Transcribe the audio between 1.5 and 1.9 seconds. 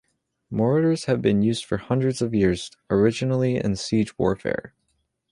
for